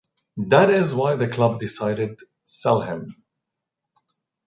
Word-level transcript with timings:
That 0.49 0.71
is 0.71 0.95
why 0.95 1.13
the 1.15 1.27
club 1.27 1.59
decided 1.59 2.19
sell 2.45 2.81
him. 2.81 3.21